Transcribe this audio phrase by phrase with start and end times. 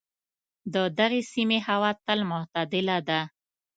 [0.73, 3.21] د دغې سیمې هوا تل معتدله ده.